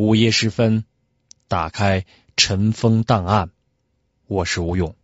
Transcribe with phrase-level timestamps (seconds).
[0.00, 0.84] 午夜时分，
[1.46, 3.50] 打开尘封档案，
[4.28, 4.94] 我是吴勇。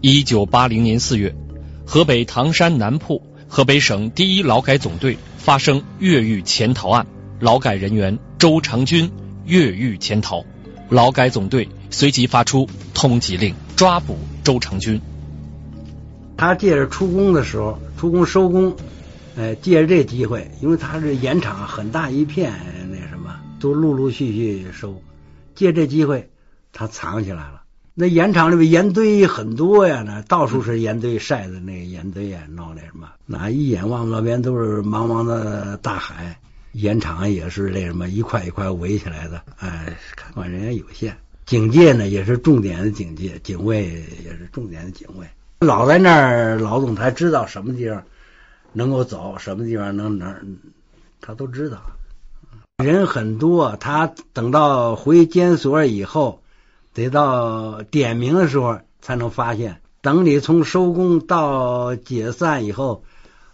[0.00, 1.36] 一九八零年四月，
[1.86, 7.06] 河北唐山南铺，河北省第一劳改总队发生越狱潜逃案，
[7.38, 9.12] 劳改人员周长军
[9.44, 10.44] 越狱潜逃，
[10.88, 15.00] 劳改总队随即发出通缉令，抓捕周长军。
[16.36, 18.74] 他借着出工的时候，出工收工。
[19.36, 22.52] 哎，借着这机会，因为他是盐场很大一片，
[22.90, 25.02] 那什么都陆陆续续收。
[25.54, 26.30] 借这机会，
[26.72, 27.62] 他藏起来了。
[27.94, 36.38] 那盐场里边盐堆很多呀，那到处是盐堆晒的那个盐堆呀，闹那什么，那一眼望那边都是茫茫的大海。
[36.72, 43.84] 盐场也是那什么一块一块围起来的，哎，看管人员有限，警戒呢也是重点的警戒，警卫
[44.24, 45.24] 也是重点的警卫。
[45.60, 48.02] 老在那儿劳动，才知道什么地方。
[48.74, 50.36] 能够走什么地方能哪，
[51.20, 51.80] 他都知道。
[52.84, 56.42] 人很多，他等到回监所以后，
[56.92, 59.80] 得到点名的时候才能发现。
[60.02, 63.04] 等你从收工到解散以后，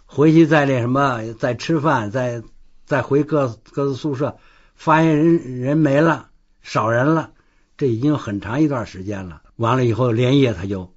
[0.05, 2.41] 回去再那什么，再吃饭，再
[2.85, 4.37] 再回各各自宿舍，
[4.73, 6.29] 发现人人没了，
[6.63, 7.31] 少人了，
[7.77, 9.43] 这已经很长一段时间了。
[9.55, 10.91] 完了以后，连夜他就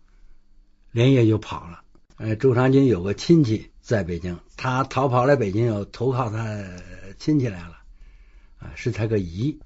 [0.90, 1.82] 连夜就跑了。
[2.16, 3.70] 呃，周长军有个亲戚。
[3.84, 6.58] 在北京，他逃跑来北京，又投靠他
[7.18, 7.76] 亲戚来了，
[8.58, 9.60] 啊，是他个姨，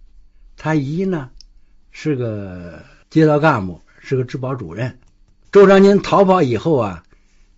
[0.57, 1.31] 他姨呢
[1.93, 4.99] 是个街道干部，是个治保主任。
[5.53, 7.05] 周长军逃跑以后啊，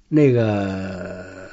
[0.09, 1.49] 那个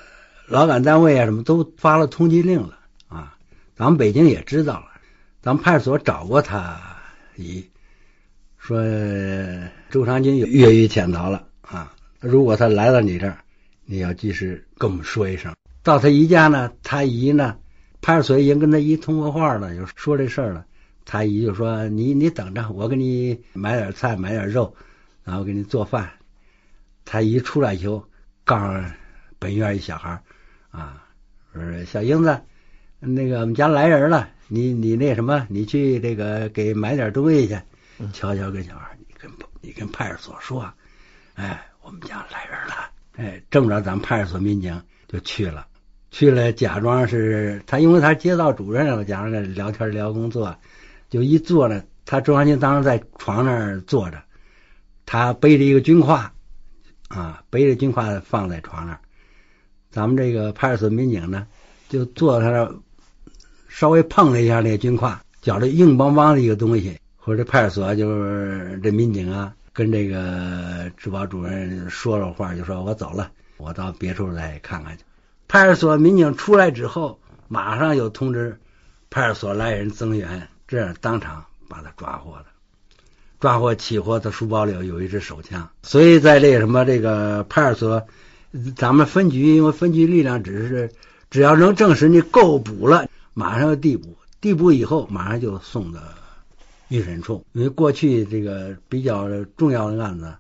[0.45, 3.37] 劳改单位啊什么都发了通缉令了啊，
[3.77, 4.87] 咱们北京也知道了，
[5.41, 6.81] 咱们派出所找过他
[7.37, 7.65] 姨，
[8.57, 8.77] 说
[9.89, 13.37] 周长军越狱潜逃了啊，如果他来到你这儿。
[13.89, 15.55] 你要及时跟我们说一声。
[15.81, 17.57] 到他姨家呢，他姨呢，
[18.01, 20.65] 派出所已经跟他姨通过话了，就说这事儿了。
[21.05, 24.75] 他姨就说：“你你等着，我给你买点菜，买点肉，
[25.23, 26.11] 然后给你做饭。”
[27.05, 28.05] 他姨出来以后，
[28.43, 28.83] 告诉
[29.39, 30.21] 本院一小孩
[30.69, 31.07] 啊，
[31.53, 32.41] 说：“小英子，
[32.99, 37.57] 那个我们家来人了，你你那什么，你去这个给买点东西去。”
[38.11, 39.31] 悄悄跟小孩：“你跟
[39.61, 40.69] 你跟派出所说，
[41.35, 42.75] 哎，我们家来人了。”
[43.17, 45.65] 哎，这么着，咱们派出所民警就去了，
[46.11, 50.55] 去了，假装是他，因为他街道主任了，假装在聊天聊工作，
[51.09, 54.21] 就一坐呢，他周长军当时在床那儿坐着，
[55.07, 56.27] 他背着一个军挎，
[57.07, 58.99] 啊，背着军挎放在床那儿，
[59.89, 61.47] 咱们这个派出所民警呢，
[61.89, 62.75] 就坐他那儿，
[63.67, 69.55] 稍微碰了一下那个军挎，觉着硬邦邦的一个东西，或者派出所就是这民警啊。
[69.77, 75.03] 跟这个治保主任说了话，就说我走了，我到别处再看看去。
[75.47, 78.57] 派出所民警出来之后，马上又通知
[79.11, 82.45] 派出所来人增援，这样当场把他抓获了。
[83.39, 85.69] 抓获起获，他书包里有一支手枪。
[85.83, 88.07] 所以在这个什么这个派出所，
[88.75, 90.91] 咱们分局因为分局力量只是
[91.29, 95.99] 只要能证实你够捕了，马上要递补，递补以后马上就送到。
[96.89, 100.35] 预审处，因为过去这个比较重要的案子，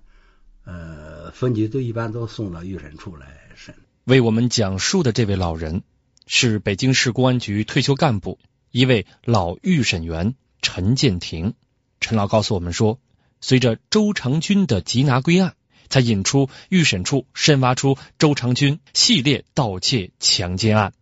[0.65, 3.75] 呃，分局都一般都送到预审处来审。
[4.05, 5.83] 为我们讲述的这位老人
[6.25, 8.39] 是北京市公安局退休干部，
[8.71, 11.53] 一位老预审员陈建庭。
[11.99, 12.99] 陈老告诉我们说，
[13.41, 15.55] 随着周长军的缉拿归案，
[15.89, 20.93] 才引出预审处深挖出周长军系列盗窃强奸案。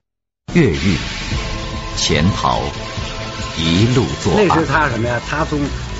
[0.54, 0.96] 越狱、
[1.98, 2.95] 潜逃。
[3.58, 5.20] 一路作，那是他什么呀？
[5.30, 5.60] 他从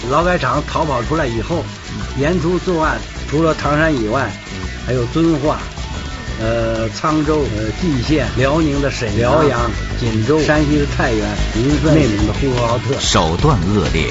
[0.10, 1.64] 劳改场逃跑出来以后，
[2.18, 2.98] 沿途作案，
[3.30, 4.30] 除了唐山以外，
[4.86, 5.60] 还有遵化、
[6.40, 14.10] 呃沧州、呃蓟县、辽宁的沈辽阳、锦州、山西的太原、云顺、内蒙的呼和浩特，手段恶劣，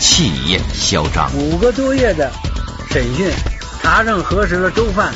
[0.00, 1.30] 气焰嚣张。
[1.36, 2.32] 五个多月的
[2.90, 3.30] 审讯，
[3.82, 5.12] 查证核实了周犯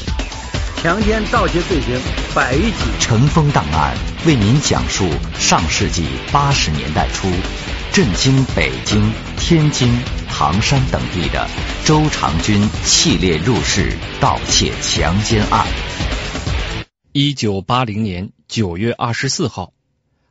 [0.82, 1.98] 强奸盗窃罪行
[2.34, 2.76] 百余起。
[3.00, 7.28] 尘封档案为您讲述上世纪八十年代初。
[7.92, 9.92] 震惊北京、天津、
[10.28, 11.48] 唐山等地的
[11.84, 15.66] 周长军系列入室盗窃强奸案。
[17.10, 19.72] 一九八零年九月二十四号，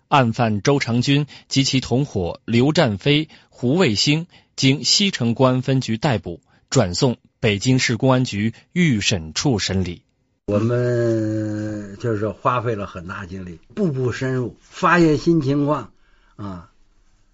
[0.07, 6.39] 案犯周长军及其同伙刘占飞、胡卫星经西城公安分局逮捕，
[6.69, 10.03] 转送北京市公安局预审处审理。
[10.47, 15.93] 我们就是花费了很大精力，步步深入，发现新情况
[16.35, 16.71] 啊、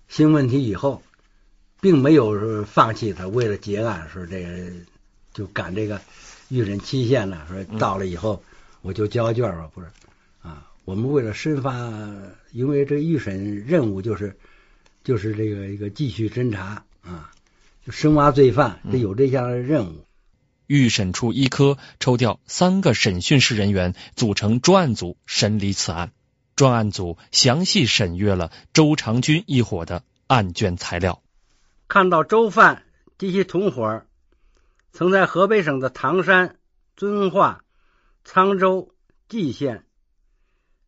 [0.08, 1.02] 新问题以后，
[1.82, 3.28] 并没有放弃他。
[3.28, 4.72] 为了结案，说这个
[5.34, 6.00] 就赶这个
[6.50, 8.44] 预审期限了，说到了以后
[8.82, 9.88] 我就交卷吧，不是
[10.44, 10.68] 啊？
[10.86, 11.74] 我们为了深发，
[12.52, 14.38] 因为这预审任务就是
[15.04, 17.32] 就是这个一个继续侦查啊，
[17.84, 20.06] 就深挖罪犯，这有这项任务。
[20.68, 26.12] 预审处一科抽调三个审讯室人员组成专案组审理此案。
[26.56, 31.22] 专案组详细审阅了周长军一伙的案卷材料。
[31.88, 32.84] 看到周犯
[33.18, 34.06] 及其同伙
[34.92, 36.58] 曾在河北省的唐山、
[36.96, 37.64] 遵化、
[38.26, 38.92] 沧州、
[39.30, 39.86] 蓟县，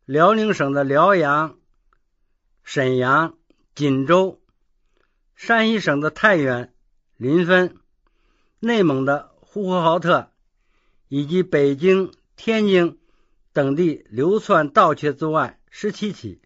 [0.04, 1.56] 辽宁省的辽阳、
[2.64, 3.36] 沈阳、
[3.76, 4.40] 锦州，
[5.36, 6.74] 山西省的太原、
[7.16, 7.76] 临汾，
[8.58, 10.30] 内蒙的呼和浩特，
[11.08, 12.98] 以及北京、天津
[13.52, 16.40] 等地流窜盗窃作案十七起，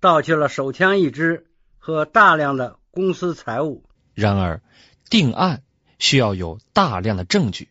[0.00, 1.46] 盗窃了手枪一支
[1.78, 3.84] 和大量的公司财物。
[4.14, 4.60] 然而，
[5.08, 5.62] 定案
[6.00, 7.68] 需要有大量的证据，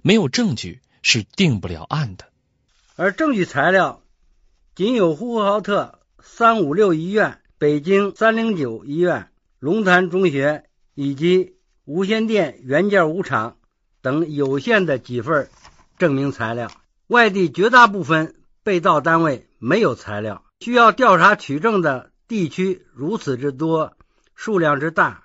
[0.00, 2.24] 没有证据是定不了案的。
[2.96, 4.02] 而证据材料
[4.74, 9.28] 仅有呼和浩特三五六医院、北京三零九医院、
[9.58, 13.58] 龙潭中学以及无线电元件五厂
[14.04, 15.48] 等有限的几份
[15.96, 16.70] 证明材料。
[17.06, 23.96] 外地绝大部分被盗单位没有材料，需要调查取证的地区如此之多，
[24.34, 25.24] 数量之大，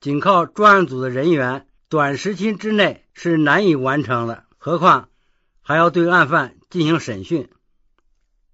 [0.00, 4.44] 仅靠专案组的人员，短时期之内是难以完成的。
[4.58, 5.08] 何况
[5.60, 7.48] 还要对案犯进行审讯。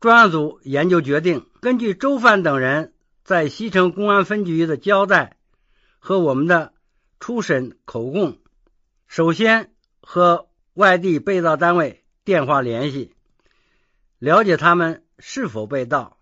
[0.00, 2.94] 专案组研究决定，根据周范等人
[3.24, 5.36] 在西城公安分局的交代
[5.98, 6.72] 和我们的
[7.20, 8.38] 初审口供，
[9.06, 13.14] 首先和外地被盗单位电话联系，
[14.18, 16.18] 了解他们是否被盗。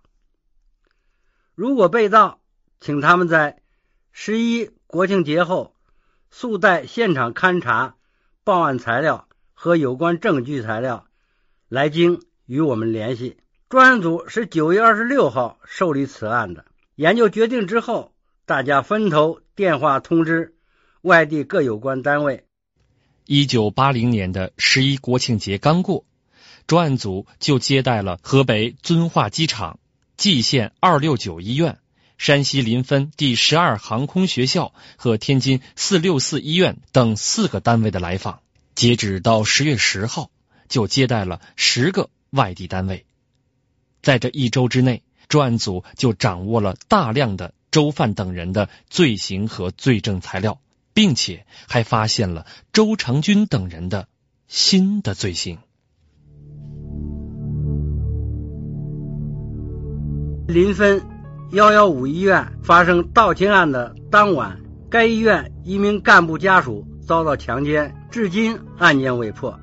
[1.55, 2.41] 如果被盗，
[2.81, 3.63] 请他们在
[4.11, 5.75] 十一国庆节后
[6.31, 7.97] 速带现场勘查、
[8.45, 11.07] 报案材料和有关证据材料
[11.69, 13.39] 来京与我们联系。
[13.69, 16.67] 专案组是九月二十六号受理此案的。
[16.95, 18.15] 研究决定之后，
[18.45, 20.55] 大家分头电话通知
[21.01, 22.47] 外地各有关单位。
[23.27, 26.05] 一九八零年的十一国庆节刚过，
[26.67, 29.79] 专案组就接待了河北遵化机场、
[30.17, 31.79] 蓟县二六九医院、
[32.19, 38.41] 山西临汾第十二航空学校和天津四六四医院等四个单位的来访。
[38.75, 40.31] 截止到十月十号，
[40.69, 43.05] 就接待了十个外地单位。
[44.03, 50.59] 在这一周之内，专案组就掌握了大量的周范等人的罪行和罪证材料，
[50.95, 54.07] 并且还发现了周长军等人的
[54.47, 55.59] 新的罪行。
[60.47, 61.01] 临汾
[61.53, 64.61] 幺幺五医院发生盗窃案的当晚，
[64.91, 69.59] 该医院一名干部家属遭到强奸，至今案件未破。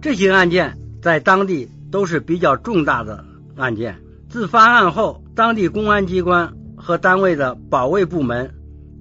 [0.00, 3.24] 这些案件在当地都是比较重大的
[3.56, 4.00] 案件。
[4.28, 8.54] 自发案后，当地公安机关和单位的保卫部门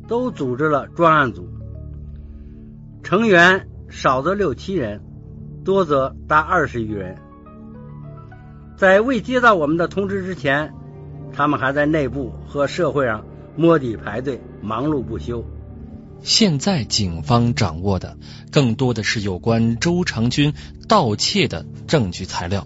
[0.08, 1.50] 都组织了专案组，
[3.04, 5.02] 成员少则六七人，
[5.66, 7.18] 多则达二十余人。
[8.78, 10.74] 在未接到我们的通知之前，
[11.34, 13.26] 他们还在内部和社会上
[13.58, 15.46] 摸底排队，忙碌不休。
[16.22, 18.18] 现在警方掌握的
[18.50, 20.54] 更多的是有关周长军
[20.88, 22.66] 盗窃的证据材料，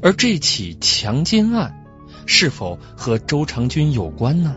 [0.00, 1.84] 而这起强奸案
[2.24, 4.56] 是否和周长军有关呢？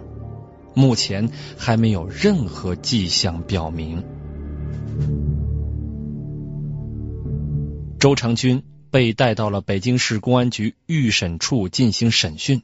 [0.74, 4.06] 目前还没有任何迹象表明。
[8.00, 8.62] 周长军
[8.92, 12.62] 被带到了北京市公安局预审处进行审讯。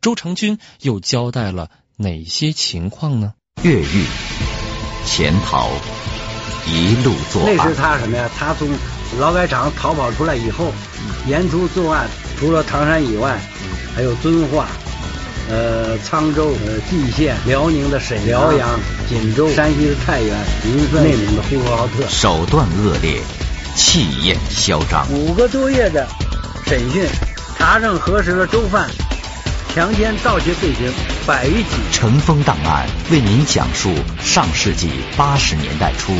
[0.00, 3.34] 周长军又交代了哪些情况呢？
[3.62, 4.04] 越狱、
[5.04, 5.68] 潜逃、
[6.66, 8.30] 一路作案那案是，他什么呀？
[8.38, 8.70] 他从
[9.18, 10.72] 劳改场逃跑出来以后，
[11.28, 13.38] 沿途作案，除了唐山以外，
[13.94, 14.68] 还有遵化、
[15.50, 18.80] 呃沧州、呃蓟县、辽宁的沈辽阳、
[19.10, 23.20] 锦州、山西的太原、临汾、内蒙的呼和浩特，手段恶劣，
[23.74, 25.06] 气焰嚣张。
[25.12, 26.06] 五个多月的
[26.66, 27.06] 审讯，
[27.56, 28.88] 查证核实了周犯
[29.74, 30.92] 强奸盗窃罪行
[31.26, 31.68] 百余起。
[31.92, 36.12] 乘风档案为您讲述上世纪八十年代初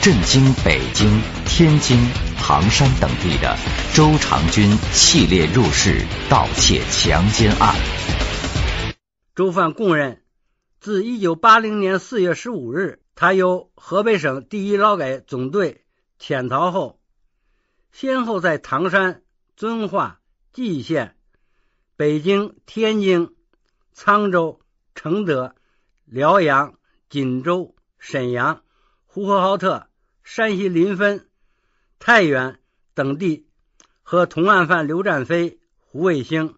[0.00, 1.98] 震惊北京、天津、
[2.36, 3.56] 唐山等地的
[3.94, 7.74] 周长军系列入室盗窃强奸案。
[9.34, 10.20] 周犯供认，
[10.80, 15.82] 自一九八零年四月十五日，他由河北省第一劳改总队
[16.18, 17.00] 潜逃后，
[17.92, 19.22] 先后在唐山、
[19.56, 20.20] 遵化、
[20.52, 21.16] 蓟县、
[21.96, 23.36] 北京、天津、
[23.94, 24.60] 沧州、
[24.94, 25.54] 承德、
[26.04, 26.74] 辽阳、
[27.08, 28.62] 锦州、沈阳、
[29.06, 29.88] 呼和浩特、
[30.22, 31.26] 山西临汾、
[31.98, 32.58] 太原
[32.94, 33.46] 等地，
[34.02, 36.56] 和同案犯刘占飞、胡卫星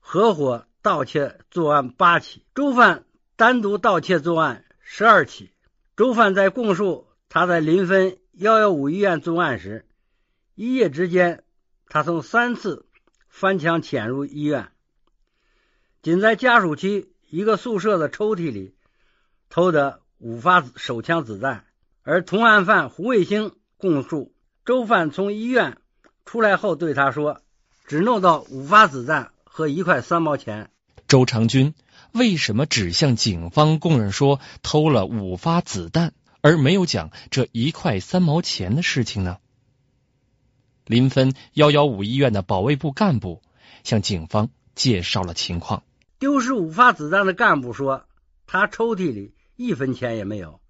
[0.00, 3.04] 合伙盗窃作案八起，周犯
[3.36, 5.50] 单独盗窃作案十二起。
[5.96, 9.84] 周犯在供述他在临汾幺幺五医院作案时，
[10.54, 11.42] 一夜之间，
[11.88, 12.86] 他曾三次
[13.28, 14.68] 翻墙潜入医院，
[16.02, 18.76] 仅在家属区一个宿舍的抽屉里
[19.50, 21.64] 偷得五发手枪子弹。
[22.04, 24.32] 而同案犯胡卫星供述，
[24.64, 25.78] 周范从医院
[26.24, 27.42] 出来后对他说
[27.88, 30.70] ：“只弄到五发子弹和一块三毛钱。”
[31.08, 31.74] 周长军。
[32.12, 36.14] 为什么只向警方供认说偷了五发子弹，
[36.48, 39.36] 而没有讲这一块三毛钱的事情呢？
[40.86, 43.42] 临汾幺幺五医院的保卫部干部
[43.84, 45.82] 向警方介绍了情况。
[46.18, 48.06] 丢失五发子弹的干部说，
[48.46, 50.62] 他抽屉里一分钱也没有，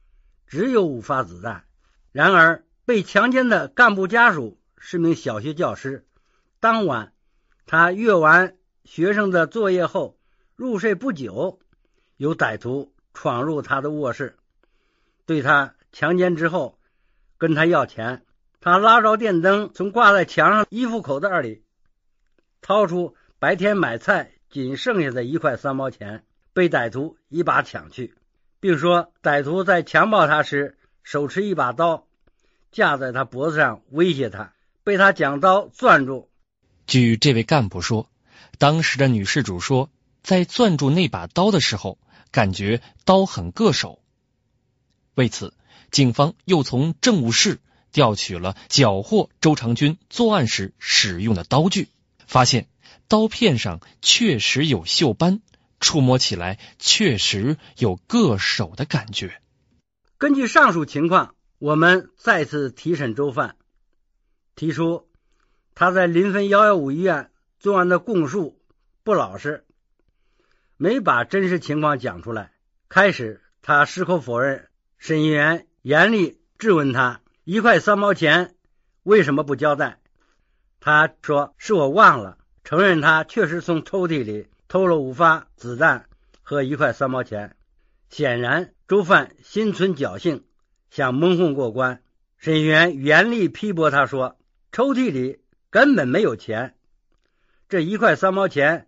[0.49, 1.63] 只有五发子弹。
[2.11, 6.05] 然而，被强奸的干部家属是名小学教师。
[6.59, 7.13] 当晚，
[7.67, 10.19] 他阅完学生的作业后。
[10.57, 11.61] 入睡不久，
[12.17, 14.37] 有歹徒闯入他的卧室，
[15.29, 16.79] 对他强奸之后，
[17.37, 18.25] 跟他要钱。
[18.63, 21.65] 他拉着电灯，从挂在墙上衣服口袋里
[22.63, 28.15] 掏出白天买菜仅剩下的一块三毛钱，被歹徒一把抢去，
[28.59, 32.07] 并说歹徒在强暴他时手持一把刀
[32.73, 36.31] 架在他脖子上威胁他，被他将刀攥住。
[36.87, 38.09] 据这位干部说，
[38.57, 39.91] 当时的女事主说。
[40.21, 41.99] 在攥住那把刀的时候，
[42.33, 44.03] 感觉刀很硌手。
[45.19, 45.53] 为此，
[45.91, 47.59] 警方又从政务室
[47.91, 51.89] 调取了缴获周长军作案时使用的刀具，
[52.29, 52.69] 发现
[53.09, 55.41] 刀片上确实有锈斑，
[55.81, 59.43] 触摸起来确实有硌手的感觉。
[60.19, 63.57] 根据上述情况，我们再次提审周范，
[64.55, 65.09] 提出
[65.75, 68.61] 他在临汾幺幺五医院作案的供述
[69.03, 69.65] 不老实。
[70.77, 72.53] 没把真实情况讲出来。
[72.89, 74.68] 开始，他矢口否认。
[74.99, 78.55] 审讯员严厉质问他：“一块三毛钱
[79.03, 80.01] 为什么不交代？”
[80.81, 86.07] 他说：“是我忘了。”承认他确实从抽屉里偷了五发子弹
[86.43, 87.57] 和一块三毛钱。
[88.11, 90.45] 显然，周范心存侥幸，
[90.91, 92.03] 想蒙混过关。
[92.37, 94.37] 审讯员严厉批驳他说
[94.71, 95.41] ：“抽屉里
[95.71, 96.75] 根本没有钱，
[97.69, 98.87] 这一块三毛钱。”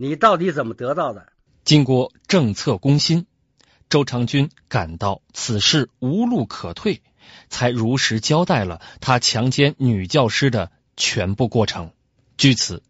[0.00, 1.32] 你到底怎么得到的？
[1.64, 3.26] 经过政策攻心，
[3.88, 7.02] 周长军感到此事无路可退，
[7.48, 11.92] 才如实交代了他强奸女教师的全部过程。
[12.36, 12.82] 据此，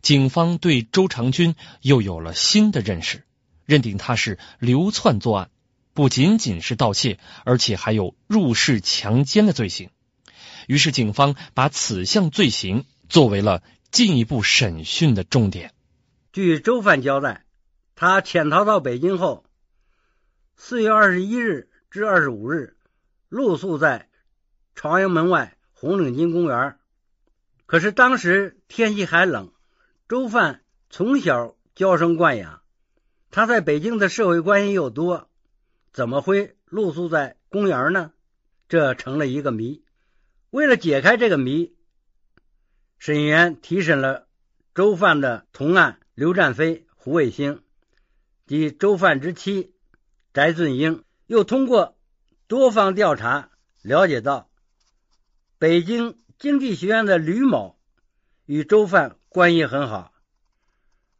[0.00, 3.24] 警方对周长军又有了新的认识，
[3.64, 5.50] 认定他是流窜作案，
[5.92, 9.90] 不仅仅是盗窃，而且还有入室强奸的罪行。
[10.66, 15.72] 于是，警方把此项罪行作为了进一步审讯的重点。
[16.32, 17.44] 据周范交代，
[17.94, 19.44] 他潜逃到北京后，
[20.58, 22.76] 四月二十一日至二十五日
[23.28, 24.08] 露宿在
[24.74, 26.78] 朝阳门外红领巾公园。
[27.66, 29.52] 可是当时天气还冷，
[30.08, 32.62] 周范从小娇生惯养，
[33.30, 35.28] 他在北京的社会关系又多，
[35.92, 38.12] 怎么会露宿在公园呢？
[38.68, 39.84] 这成了一个谜。
[40.50, 41.76] 为了解开这个谜，
[42.98, 44.26] 审员提审了
[44.74, 45.98] 周范的同案。
[46.14, 47.62] 刘占飞、胡卫星
[48.46, 49.74] 及周范之妻
[50.36, 51.96] 翟俊英，又通过
[52.46, 53.48] 多方调查
[53.80, 54.50] 了解到，
[55.58, 57.78] 北京经济学院的吕某
[58.44, 60.12] 与周范关系很好，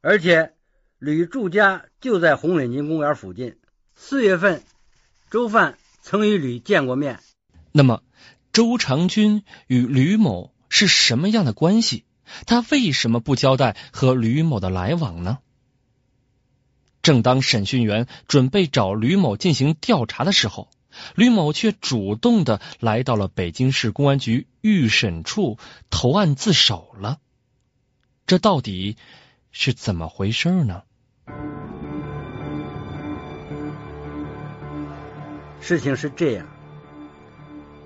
[0.02, 0.52] 而且
[0.98, 3.56] 吕住家就在红领巾公园附近。
[3.94, 4.62] 四月份，
[5.30, 7.20] 周范曾与吕见过面。
[7.72, 8.02] 那么，
[8.52, 12.04] 周长军与吕某是什么样的关系？
[12.44, 15.38] 他为什么不交代和吕某的来往呢？
[17.06, 20.68] 正当审讯员准备找吕某进行调查的时候，
[21.14, 25.56] 吕某却主动的来到了北京市公安局预审处
[25.88, 27.18] 投案自首了。
[28.26, 28.96] 这到底
[29.52, 30.82] 是怎么回事呢？
[35.60, 36.48] 事情是这样：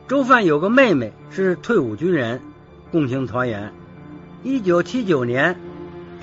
[0.08, 2.40] 周范有个妹妹是退伍军人，
[2.90, 3.74] 共青团员。
[4.42, 5.60] 一九七九年，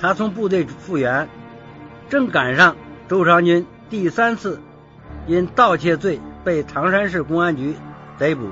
[0.00, 1.28] 他从部队复员，
[2.10, 2.76] 正赶上
[3.08, 4.60] 周长军第三次
[5.26, 7.74] 因盗窃罪被唐山市公安局
[8.18, 8.50] 逮捕。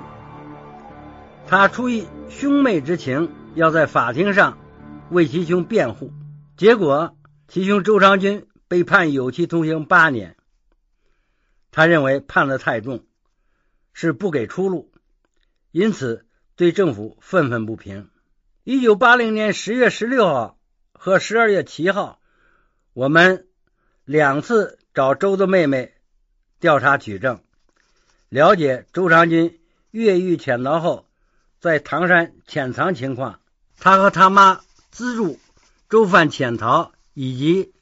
[1.47, 4.57] 他出于兄妹之情，要在法庭上
[5.11, 6.11] 为其兄辩护，
[6.57, 7.15] 结果
[7.49, 10.37] 其兄周长军被判有期徒刑八年。
[11.71, 13.05] 他认为判的太重，
[13.93, 14.91] 是不给出路，
[15.71, 16.25] 因此
[16.57, 18.09] 对政府愤愤不平。
[18.65, 20.59] 一九八零年十月十六号
[20.95, 22.19] 和十二月七号，
[22.95, 23.47] 我们
[24.07, 25.93] 两次找周的妹妹
[26.61, 27.41] 调查取证，
[28.29, 29.61] 了解周长军
[29.91, 31.07] 越狱潜逃后。
[31.59, 33.41] 在唐山潜藏情况，
[33.81, 34.61] 他和他妈
[34.91, 35.41] 资助
[35.89, 37.73] 周范潜逃，以及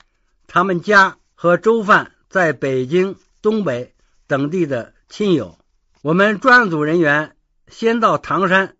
[0.47, 3.93] 他们家和周范在北京、东北
[4.27, 5.59] 等地的亲友。
[6.01, 7.37] 我们专案组人员
[7.69, 8.77] 先到唐山，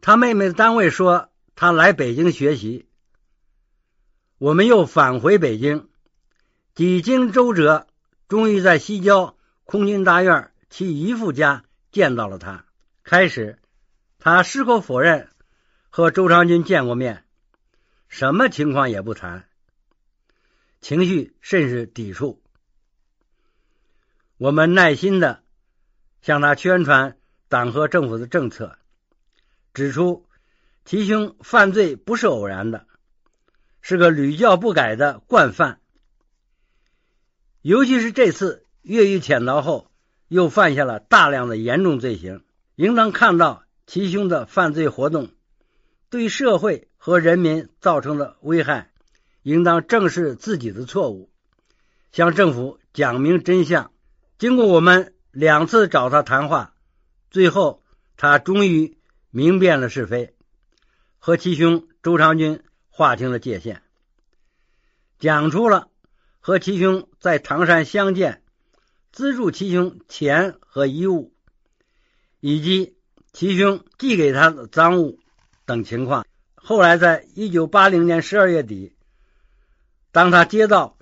[0.00, 2.87] 他妹妹的单位说他来北京学习。
[4.38, 5.88] 我们又返回北京，
[6.76, 7.88] 几经周折，
[8.28, 12.64] 终于在西郊空军大院其姨父家见到了他。
[13.02, 13.58] 开始，
[14.20, 15.28] 他矢口否认
[15.90, 17.24] 和周长军见过面，
[18.06, 19.48] 什么情况也不谈，
[20.80, 22.40] 情绪甚是抵触。
[24.36, 25.42] 我们耐心的
[26.22, 27.16] 向他宣传
[27.48, 28.78] 党和政府的政策，
[29.74, 30.28] 指出
[30.84, 32.86] 其兄犯罪不是偶然的，
[33.88, 35.80] 是个屡教不改的惯犯，
[37.62, 39.90] 尤其是这次越狱潜逃后，
[40.28, 42.44] 又犯下了大量的严重罪行。
[42.74, 45.30] 应当看到其兄的犯罪活动
[46.10, 48.90] 对社会和人民造成的危害，
[49.40, 51.30] 应当正视自己的错误，
[52.12, 53.90] 向政府讲明真相。
[54.36, 56.74] 经过我们两次找他谈话，
[57.30, 57.82] 最后
[58.18, 58.98] 他终于
[59.30, 60.34] 明辨了是非，
[61.18, 62.60] 和其兄周长军
[62.98, 63.80] 划清了界限，
[65.20, 65.88] 讲出了
[66.40, 68.42] 和其兄在唐山相见、
[69.12, 71.32] 资助其兄钱和衣物。
[72.40, 72.96] 以及
[73.32, 75.20] 其兄寄给他的赃物
[75.64, 76.26] 等情况。
[76.56, 78.96] 后来，在一九八零年十二月底，
[80.10, 80.98] 当他接到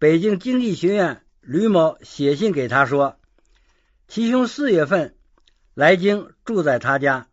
[0.00, 3.20] 北京经济学院吕某写信给他说，
[4.08, 5.14] 其兄四月份
[5.74, 7.28] 来京住在他家，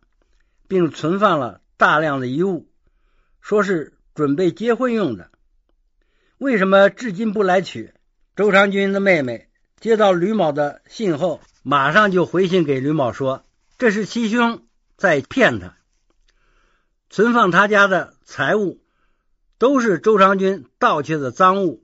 [0.68, 2.68] 并存放了大量的遗物，
[3.40, 5.30] 说是准备结婚用的。
[6.38, 7.92] 为什么至今不来取？
[8.36, 9.48] 周长军的妹妹
[9.80, 11.40] 接到吕某的信后。
[11.66, 13.42] 马上就回信给吕某说
[13.78, 14.66] ：“这是七兄
[14.98, 15.78] 在骗他，
[17.08, 18.82] 存放他家的财物
[19.56, 21.82] 都是周长军盗窃的赃物。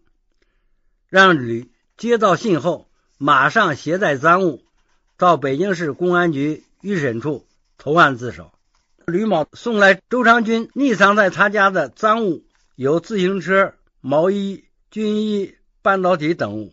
[1.09, 4.67] 让吕接到信后，马上携带赃物
[5.17, 7.47] 到北京市公安局预审处
[7.79, 8.53] 投案自首。
[9.11, 12.45] 吕某送来周长军匿藏在他家的赃物
[12.77, 16.73] 有自行车、毛衣、军衣、半导体等物，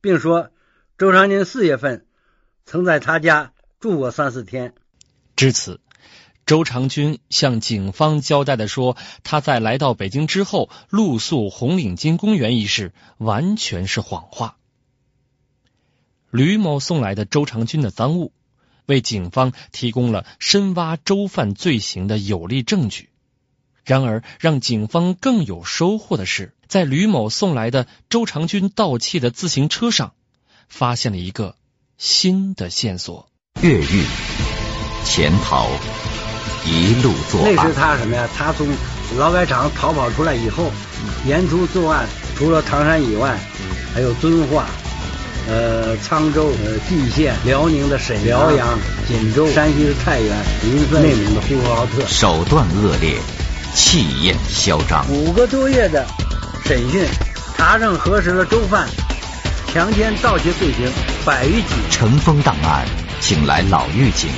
[0.00, 0.50] 并说。”
[0.98, 2.06] 周长军四月份
[2.64, 4.72] 曾在他家住过三四天。
[5.34, 5.80] 至此，
[6.46, 14.58] 周长军向警方交代的说，他在来到北京之后露宿红领巾公园一事完全是谎话。
[16.30, 18.32] 吕某送来的周长军的赃物，
[18.86, 23.08] 为警方提供了深挖周犯罪行的有力证据。
[23.84, 30.12] 然而，让警方更有收获的是，在吕某送来的周长军盗窃的自行车上。
[30.68, 31.56] 发现了一个
[31.98, 33.28] 新的线索：
[33.60, 34.04] 越狱、
[35.04, 35.68] 潜逃、
[36.64, 37.54] 一路作案。
[37.54, 38.26] 那是他什么呀？
[38.34, 38.66] 他从
[39.18, 40.70] 劳改场逃跑出来以后，
[41.26, 43.38] 沿途作案，除了唐山以外，
[43.92, 44.66] 还有遵化、
[45.48, 52.06] 呃沧州、呃蓟县、辽宁的沈辽阳、锦州、山西的太原、临汾、内蒙的呼和浩特。
[52.06, 53.16] 手段恶劣，
[53.74, 55.04] 气焰嚣张。
[55.10, 56.06] 五个多月的
[56.64, 57.04] 审讯，
[57.56, 58.88] 查证核实了周犯。
[59.72, 60.90] 强奸盗窃罪行
[61.24, 61.68] 百余起。
[61.90, 62.84] 尘封档案，
[63.20, 64.28] 请来老狱警，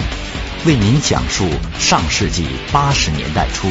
[0.64, 3.68] 为您讲述上世纪八十年代初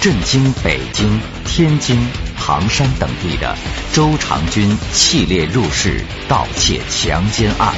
[0.00, 1.98] 震惊北京、天津、
[2.44, 3.54] 唐山等地的
[3.94, 7.72] 周长军系列入室盗窃强奸案。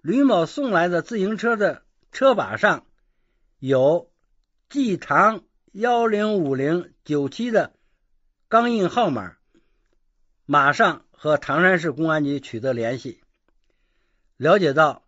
[0.00, 2.86] 吕某送来的自行车的车把上
[3.58, 4.10] 有
[4.70, 7.74] “冀唐幺零五零九七”的
[8.48, 9.34] 钢印号码，
[10.46, 11.02] 马上。
[11.10, 13.22] 和唐山市公安局取得联系，
[14.36, 15.02] 了解到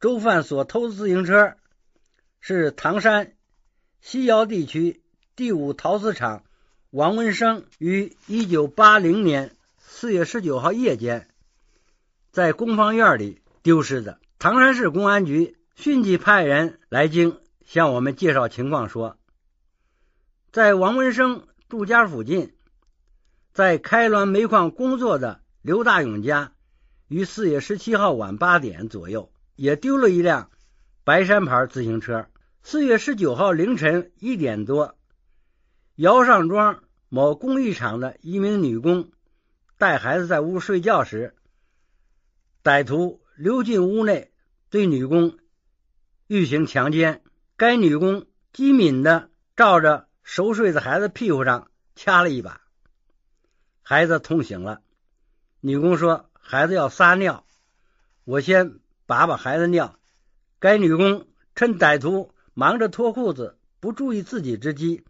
[0.00, 1.54] 周范所偷自行车
[2.40, 3.34] 是唐山
[4.00, 5.04] 西窑地区
[5.36, 6.42] 第五陶瓷厂
[6.92, 11.26] 王文生于一九八零年四月十九号夜间
[12.32, 14.20] 在工方院里丢失的。
[14.38, 19.16] 唐山市公安局迅即派人来京向我们介绍情况，说
[20.50, 22.52] 在王文生住家附近
[23.54, 26.52] 在开滦煤矿工作的刘大勇家，
[27.08, 30.50] 于四月十七号晚八点左右也丢了一辆
[31.04, 32.26] 白山牌自行车。
[32.62, 34.94] 四月十九号凌晨一点多，
[36.02, 39.12] 姚上庄某工艺厂的一名女工
[39.78, 41.36] 带孩子在屋睡觉时，
[42.64, 44.32] 歹徒溜进屋内，
[44.68, 45.38] 对女工
[46.26, 47.22] 欲行强奸。
[47.56, 52.62] 该女工机敏的照着熟睡的孩子屁股上掐了一把，
[53.80, 54.82] 孩子痛醒了。
[55.60, 57.46] 女工说：“孩子要撒尿，
[58.24, 59.96] 我先把把孩子尿。”
[60.58, 65.04] 该女工趁歹徒忙着脱裤子，不注意自己之机，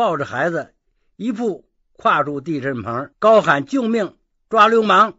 [0.00, 0.72] 抱着孩子
[1.16, 4.16] 一步跨入地震棚，高喊救命，
[4.48, 5.12] 抓流氓！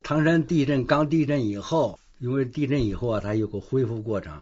[0.00, 4.40] 唐山地震刚地震以后，因为地震以后啊，它有个恢复过程，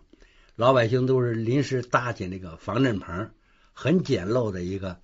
[0.55, 3.33] 老百姓都是临时搭起那个防震棚，
[3.73, 4.97] 很简陋的一个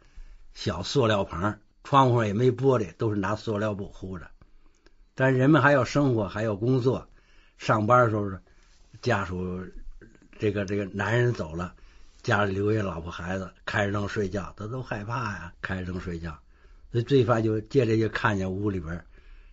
[0.55, 4.31] 小塑料棚，窗户也没玻璃，都是拿塑料布糊着。
[5.17, 7.09] 但人们还要生活，还要工作，
[7.59, 8.31] 上班的时候，
[9.03, 9.67] 家属。
[10.39, 11.75] 这个这个男人走了，
[12.27, 16.37] 家里留下老婆孩子，开着灯睡觉，他都害怕呀，开着灯睡觉，
[16.91, 19.01] 所以罪犯就借着就看见屋里边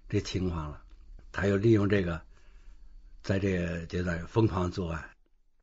[0.10, 0.82] 这情况了，
[1.32, 2.20] 他又利用这个，
[3.22, 5.08] 在这个阶段疯狂作案。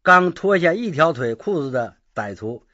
[0.03, 2.65] 刚脱下一条腿裤子的歹徒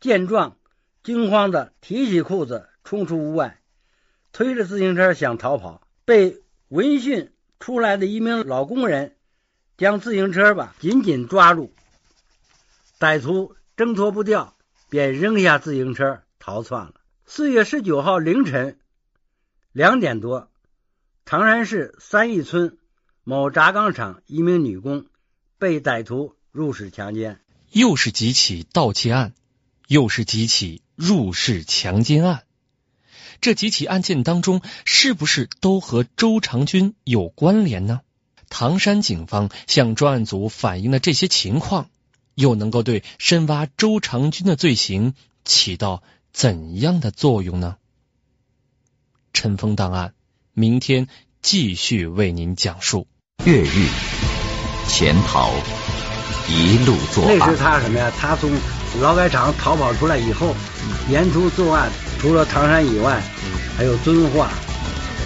[0.00, 0.58] 见状，
[1.02, 3.58] 惊慌的提起裤子冲出屋外，
[4.32, 9.16] 推着自行车想逃跑，被闻讯出来的一名老工人
[9.78, 11.72] 将自行车吧紧紧抓住。
[13.00, 14.56] 歹徒挣脱不掉，
[14.88, 16.94] 便扔下自行车逃窜了。
[17.26, 18.76] 四月十九号凌晨
[19.70, 20.50] 两点多，
[21.24, 22.76] 唐山市三义村
[23.22, 25.06] 某轧钢厂一名女工
[25.58, 27.38] 被歹徒入室强奸。
[27.70, 29.32] 又是几起盗窃案，
[29.86, 32.42] 又是几起入室强奸案。
[33.40, 38.00] 这几起案件当中，是不是都和周长军有关联呢？
[38.48, 41.88] 唐山警方向专案组反映的这些情况。
[42.38, 47.76] 又能够对深挖周长军的罪行起到怎样的作用呢？
[49.32, 50.14] 尘封档案，
[50.52, 51.08] 明天
[51.42, 53.08] 继续为您讲述。
[53.44, 53.88] 越狱、
[54.86, 55.50] 潜逃、
[56.48, 57.38] 一路作案。
[57.38, 58.12] 那是他什么呀？
[58.16, 58.52] 他从
[59.00, 60.54] 劳改场逃跑出来以后，
[61.10, 63.20] 沿途作案，除了唐山以外，
[63.76, 64.48] 还有遵化。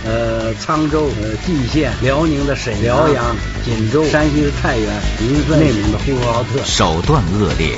[0.05, 4.89] 呃，沧州、呃蓟县、辽宁的沈辽阳、锦州、山西的太原、
[5.21, 7.77] 临汾、内蒙的呼和浩特，手段恶劣，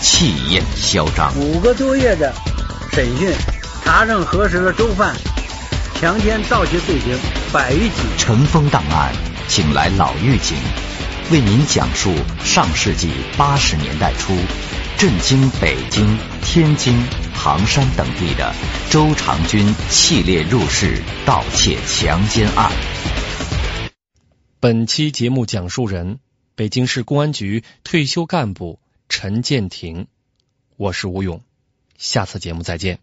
[0.00, 1.32] 气焰嚣张。
[1.38, 2.32] 五个多月的
[2.92, 3.32] 审讯，
[3.84, 5.14] 查证核实了周犯
[5.98, 7.18] 强奸盗窃罪行
[7.52, 7.94] 百余起。
[8.18, 9.10] 尘封档案，
[9.48, 10.58] 请来老狱警，
[11.30, 12.12] 为您讲述
[12.44, 14.34] 上世纪八十年代初
[14.98, 17.02] 震惊北京、天津。
[17.44, 18.54] 唐山等地的
[18.88, 22.70] 周长军系列入室盗窃强奸案。
[24.60, 26.20] 本期节目讲述人：
[26.54, 28.78] 北京市公安局退休干部
[29.08, 30.06] 陈建廷。
[30.76, 31.42] 我是吴勇，
[31.98, 33.02] 下次节目再见。